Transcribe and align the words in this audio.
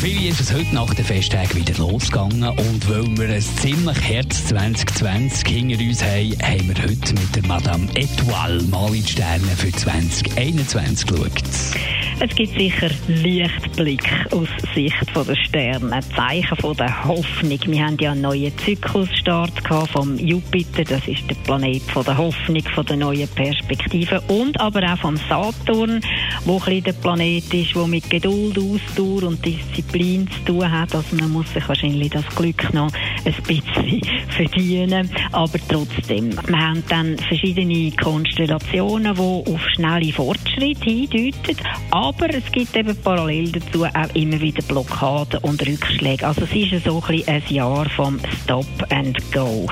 viele 0.00 0.28
ist 0.28 0.40
es 0.40 0.52
heute 0.52 0.74
nach 0.74 0.92
den 0.94 1.04
Festtagen 1.04 1.54
wieder 1.54 1.74
losgegangen 1.78 2.42
und 2.42 2.88
weil 2.88 3.16
wir 3.16 3.34
ein 3.34 3.40
ziemlich 3.40 4.00
Herz 4.00 4.46
2020 4.46 5.48
hinter 5.48 5.82
uns 5.82 6.02
haben, 6.02 6.38
haben 6.42 6.68
wir 6.68 6.82
heute 6.82 7.14
mit 7.14 7.36
der 7.36 7.46
Madame 7.46 7.88
Etoile 7.94 8.62
mal 8.64 8.94
in 8.94 9.04
die 9.04 9.12
Sterne 9.12 9.56
für 9.56 9.72
2021 9.72 11.06
geschaut. 11.06 11.95
Es 12.18 12.34
gibt 12.34 12.58
sicher 12.58 12.88
Lichtblick 13.08 14.10
aus 14.32 14.48
Sicht 14.74 14.94
der 15.14 15.36
Sterne, 15.36 16.00
Zeichen 16.16 16.56
von 16.56 16.74
der 16.74 17.04
Hoffnung. 17.04 17.58
Wir 17.66 17.84
haben 17.84 17.98
ja 18.00 18.12
einen 18.12 18.22
neuen 18.22 18.56
Zyklusstart 18.56 19.52
vom 19.92 20.16
Jupiter, 20.16 20.84
das 20.84 21.06
ist 21.06 21.28
der 21.28 21.34
Planet 21.44 21.82
von 21.82 22.04
der 22.04 22.16
Hoffnung, 22.16 22.62
von 22.74 22.86
der 22.86 22.96
neuen 22.96 23.28
Perspektive 23.28 24.22
und 24.28 24.58
aber 24.58 24.94
auch 24.94 24.98
vom 24.98 25.18
Saturn, 25.28 26.00
wo 26.46 26.58
ein 26.66 26.82
der 26.82 26.94
Planet 26.94 27.52
ist, 27.52 27.74
der 27.74 27.86
mit 27.86 28.08
Geduld, 28.08 28.58
Ausdauer 28.58 29.24
und 29.24 29.44
Disziplin 29.44 30.26
zu 30.30 30.52
tun 30.52 30.70
hat. 30.70 30.94
Also 30.94 31.16
man 31.16 31.30
muss 31.30 31.52
sich 31.52 31.68
wahrscheinlich 31.68 32.10
das 32.10 32.24
Glück 32.34 32.72
noch 32.72 32.90
ein 33.26 33.42
bisschen 33.42 34.00
verdienen, 34.28 35.10
aber 35.32 35.58
trotzdem. 35.68 36.30
Wir 36.46 36.58
haben 36.58 36.82
dann 36.88 37.18
verschiedene 37.18 37.90
Konstellationen, 37.92 39.14
die 39.14 39.20
auf 39.20 39.60
schnelle 39.74 40.12
Fortschritte 40.12 40.90
hindeuten, 40.90 41.56
aber 41.90 42.30
es 42.30 42.50
gibt 42.52 42.76
eben 42.76 42.96
parallel 43.02 43.52
dazu 43.52 43.84
auch 43.84 44.14
immer 44.14 44.40
wieder 44.40 44.62
Blockaden 44.62 45.40
und 45.40 45.66
Rückschläge. 45.66 46.26
Also 46.26 46.42
es 46.42 46.54
ist 46.54 46.84
so 46.84 47.02
ein, 47.08 47.22
ein 47.26 47.42
Jahr 47.48 47.88
vom 47.90 48.18
Stop 48.42 48.66
and 48.90 49.16
Go. 49.32 49.66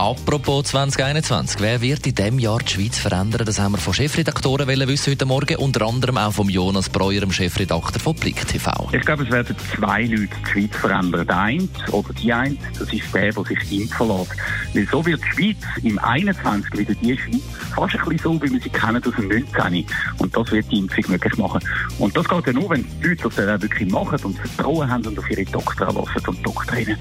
Apropos 0.00 0.64
2021, 0.64 1.60
wer 1.60 1.82
wird 1.82 2.06
in 2.06 2.14
diesem 2.14 2.38
Jahr 2.38 2.60
die 2.60 2.72
Schweiz 2.72 2.98
verändern? 2.98 3.44
Das 3.44 3.60
haben 3.60 3.72
wir 3.72 3.78
von 3.78 3.92
Chefredaktoren 3.92 4.66
wissen 4.66 5.10
heute 5.10 5.26
Morgen, 5.26 5.56
unter 5.56 5.86
anderem 5.86 6.16
auch 6.16 6.32
von 6.32 6.48
Jonas 6.48 6.88
Breuer, 6.88 7.20
dem 7.20 7.30
Chefredakteur 7.30 8.00
von 8.00 8.14
Blick 8.14 8.48
TV. 8.48 8.88
Ich 8.92 9.02
glaube, 9.02 9.24
es 9.24 9.30
werden 9.30 9.54
zwei 9.76 10.04
Leute 10.04 10.30
die 10.42 10.50
Schweiz 10.50 10.76
verändern. 10.76 11.26
Der 11.26 11.38
eine 11.38 11.68
oder 11.92 12.14
die 12.14 12.32
eine, 12.32 12.56
das 12.78 12.90
ist 12.90 13.14
der, 13.14 13.30
der 13.30 13.44
sich 13.44 13.72
impfen 13.78 14.08
lässt. 14.08 14.30
Weil 14.72 14.88
so 14.90 15.04
wird 15.04 15.20
die 15.20 15.36
Schweiz 15.36 15.58
im 15.82 15.98
21 15.98 16.78
wieder 16.78 16.94
die 16.94 17.18
Schweiz 17.18 17.42
fast 17.74 17.94
ein 17.96 18.00
bisschen 18.00 18.18
so, 18.22 18.42
wie 18.42 18.52
wir 18.52 18.60
sie 18.62 18.70
kennen 18.70 19.04
aus 19.04 19.14
dem 19.14 19.28
19. 19.28 19.86
Und 20.16 20.34
das 20.34 20.50
wird 20.50 20.72
die 20.72 20.78
Impfung 20.78 21.04
möglich 21.08 21.36
machen. 21.36 21.60
Und 21.98 22.16
das 22.16 22.26
geht 22.26 22.46
ja 22.46 22.52
nur, 22.54 22.70
wenn 22.70 22.86
die 23.02 23.06
Leute 23.06 23.24
das 23.24 23.34
dann 23.34 23.50
auch 23.50 23.60
wirklich 23.60 23.90
machen 23.90 24.18
und 24.24 24.38
Vertrauen 24.38 24.90
haben 24.90 25.06
und 25.06 25.18
auf 25.18 25.30
ihre 25.30 25.44
Doktor 25.44 25.92
lassen 25.92 26.26
und 26.26 26.46
Doktorinnen. 26.46 26.96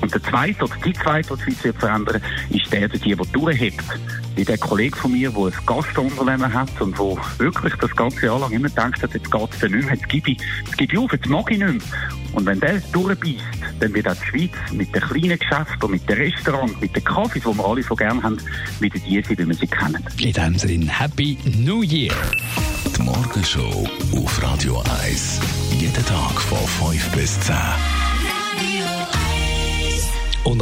Und 0.00 0.14
der 0.14 0.22
zweite 0.22 0.64
oder 0.64 0.74
die 0.84 0.92
zweite, 0.92 1.36
die 1.36 1.36
die 1.36 1.42
Schweiz 1.42 1.64
wird 1.64 1.78
verändern, 1.78 2.22
ist 2.50 2.72
der, 2.72 2.88
der 2.88 3.00
die, 3.00 3.14
der 3.14 3.26
durchhebt. 3.26 3.84
Wie 4.36 4.44
der 4.44 4.58
Kollege 4.58 4.96
von 4.96 5.12
mir, 5.12 5.30
der 5.30 5.46
ein 5.46 5.52
Gastunternehmen 5.66 6.52
hat 6.52 6.80
und 6.80 6.96
der 6.96 7.16
wirklich 7.38 7.74
das 7.74 7.94
ganze 7.96 8.26
Jahr 8.26 8.38
lang 8.38 8.52
immer 8.52 8.68
denkt, 8.68 9.02
jetzt 9.02 9.12
geht 9.12 9.50
es 9.52 9.62
nicht 9.62 9.70
mehr, 9.72 9.94
jetzt 9.94 10.08
gebe 10.08 10.30
ich, 10.30 10.38
jetzt 10.64 10.78
gebe 10.78 10.92
ich 10.92 10.98
auf, 10.98 11.12
jetzt 11.12 11.28
mag 11.28 11.50
ich 11.50 11.58
nicht 11.58 11.72
mehr. 11.72 11.82
Und 12.32 12.46
wenn 12.46 12.60
der 12.60 12.80
durchbeißt, 12.92 13.42
dann 13.80 13.94
wird 13.94 14.08
auch 14.08 14.14
die 14.14 14.26
Schweiz 14.26 14.72
mit 14.72 14.94
den 14.94 15.02
kleinen 15.02 15.38
Geschäften 15.38 15.82
und 15.82 15.90
mit 15.90 16.08
den 16.08 16.18
Restaurants, 16.18 16.80
mit 16.80 16.94
den 16.94 17.04
Kaffees, 17.04 17.42
die 17.42 17.56
wir 17.56 17.64
alle 17.64 17.82
so 17.82 17.96
gerne 17.96 18.22
haben, 18.22 18.38
wieder 18.78 18.98
die 18.98 19.22
sein, 19.22 19.38
wie 19.38 19.48
wir 19.48 19.54
sie 19.54 19.66
kennen. 19.66 20.04
In 20.18 20.32
diesem 20.32 20.58
Sinne, 20.58 21.00
Happy 21.00 21.38
New 21.58 21.82
Year! 21.82 22.14
Die 22.96 23.02
Morgenshow 23.02 23.88
auf 24.14 24.42
Radio 24.42 24.82
1. 25.02 25.40
Jeden 25.72 26.06
Tag 26.06 26.40
von 26.40 26.92
5 26.92 27.10
bis 27.10 27.40
10. 27.40 27.54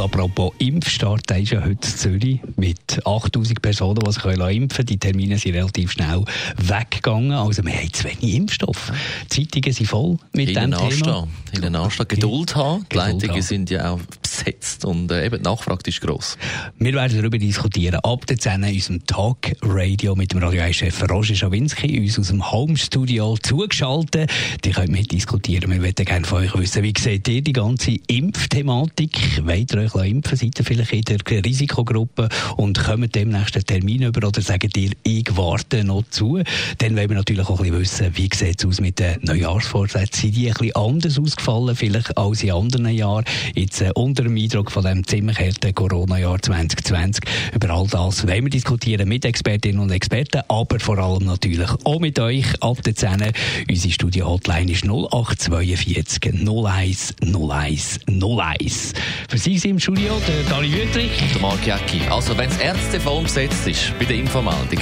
Apropos 0.07 0.53
Impfstart, 0.59 1.29
der 1.29 1.39
ist 1.39 1.51
ja 1.51 1.61
heute 1.65 1.81
Zürich 1.81 2.39
mit 2.55 3.05
8000 3.05 3.61
Personen, 3.61 3.99
die 3.99 4.11
sich 4.13 4.23
impfen 4.23 4.69
können. 4.69 4.85
Die 4.85 4.97
Termine 4.97 5.37
sind 5.37 5.53
relativ 5.53 5.91
schnell 5.91 6.23
weggegangen. 6.55 7.33
Also 7.33 7.61
wir 7.65 7.73
haben 7.73 7.91
zu 7.91 8.05
wenig 8.05 8.35
Impfstoff. 8.35 8.93
Die 9.33 9.45
Zeitungen 9.45 9.73
sind 9.73 9.87
voll 9.87 10.17
mit 10.31 10.47
Hinten 10.47 10.71
dem 10.71 10.79
Thema. 10.79 10.85
Anstehen. 10.85 11.27
Hinten 11.51 11.75
anstehen. 11.75 12.07
Geduld 12.07 12.55
haben. 12.55 12.85
Die 12.85 12.95
Geduld 12.95 12.95
Leitungen 12.95 13.35
haben. 13.35 13.41
sind 13.41 13.69
ja 13.69 13.91
auch 13.91 13.99
besetzt 14.27 14.85
und 14.85 15.11
äh, 15.11 15.25
eben 15.25 15.37
die 15.37 15.43
Nachfrage 15.43 15.87
ist 15.87 16.01
gross. 16.01 16.37
Wir 16.77 16.93
werden 16.93 17.17
darüber 17.17 17.37
diskutieren. 17.37 17.99
Ab 18.01 18.25
der 18.27 18.37
10 18.37 18.63
in 18.63 18.75
unserem 18.75 19.05
Talk 19.05 19.51
Radio 19.61 20.15
mit 20.15 20.33
dem 20.33 20.39
Radio 20.43 20.61
1-Chef 20.61 21.09
Roger 21.09 21.35
Schawinski, 21.35 21.99
uns 21.99 22.19
aus 22.19 22.27
dem 22.27 22.51
Homestudio 22.51 23.37
zugeschaltet. 23.37 24.31
Die 24.63 24.71
könnt 24.71 24.89
mitdiskutieren. 24.89 25.71
Wir 25.71 25.79
möchten 25.79 26.05
gerne 26.05 26.25
von 26.25 26.43
euch 26.43 26.55
wissen, 26.57 26.83
wie 26.83 26.93
seht 26.97 27.27
ihr 27.27 27.41
die 27.41 27.53
ganze 27.53 27.95
Impfthematik? 28.07 29.45
Wollt 29.45 29.73
ihr 29.73 29.81
euch 29.81 30.07
impfen? 30.07 30.37
Seid 30.37 30.59
ihr 30.59 30.65
vielleicht 30.65 30.93
in 30.93 31.03
der 31.03 31.45
Risikogruppe 31.45 32.29
und 32.57 32.79
kommt 32.79 33.15
demnächst 33.15 33.55
einen 33.55 33.65
Termin 33.65 34.03
über 34.03 34.27
oder 34.27 34.41
sagt 34.41 34.77
ihr, 34.77 34.91
ich 35.03 35.25
warte 35.35 35.83
noch 35.83 36.03
zu? 36.09 36.41
Dann 36.79 36.95
wollen 36.95 37.09
wir 37.09 37.17
natürlich 37.17 37.47
auch 37.47 37.59
ein 37.59 37.71
bisschen 37.71 37.79
wissen, 37.79 38.17
wie 38.17 38.29
sieht 38.33 38.59
es 38.59 38.65
aus 38.65 38.81
mit 38.81 38.99
den 38.99 39.17
Neujahrsvorsätzen? 39.21 40.21
Sind 40.21 40.35
die 40.35 40.47
ein 40.47 40.53
bisschen 40.53 40.75
anders 40.75 41.19
ausgefallen, 41.19 41.75
vielleicht 41.75 42.17
als 42.17 42.43
in 42.43 42.51
anderen 42.51 42.89
Jahren? 42.89 43.25
Jetzt 43.55 43.81
äh, 43.81 43.91
unter 44.17 44.29
dem 44.29 44.37
Eindruck 44.37 44.71
von 44.71 44.83
dem 44.83 45.05
ziemlich 45.05 45.37
harten 45.37 45.75
Corona-Jahr 45.75 46.41
2020. 46.41 47.23
Über 47.53 47.69
all 47.69 47.85
das 47.85 48.27
wollen 48.27 48.45
wir 48.45 48.49
diskutieren 48.49 49.07
mit 49.07 49.25
Expertinnen 49.25 49.79
und 49.79 49.91
Experten, 49.91 50.41
aber 50.47 50.79
vor 50.79 50.97
allem 50.97 51.25
natürlich 51.25 51.69
auch 51.83 51.99
mit 51.99 52.19
euch 52.19 52.45
ab 52.63 52.81
der 52.81 52.95
10. 52.95 53.31
Unsere 53.69 53.93
Studio-Hotline 53.93 54.71
ist 54.71 54.85
0842 54.85 56.33
01 56.33 57.15
01 57.21 57.99
01. 58.07 58.93
Für 59.29 59.37
Sie 59.37 59.57
sind 59.59 59.71
im 59.71 59.79
Studio 59.79 60.19
der 60.27 60.43
Dani 60.49 60.73
Wüttrich. 60.73 61.11
Der 61.33 61.41
Marc 61.41 61.67
Jäcki. 61.67 62.01
Also 62.09 62.35
wenn 62.37 62.49
das 62.49 62.57
Ärztefon 62.57 63.23
besetzt 63.23 63.67
ist 63.67 63.93
bei 63.99 64.05
der 64.05 64.17
Infomeldung, 64.17 64.81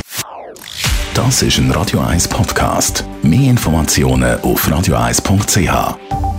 Das 1.13 1.41
ist 1.41 1.57
ein 1.57 1.72
Radio 1.72 2.00
1 2.00 2.29
Podcast. 2.29 3.03
Mehr 3.22 3.50
Informationen 3.50 4.40
auf 4.41 4.66
radio1.ch. 4.69 6.34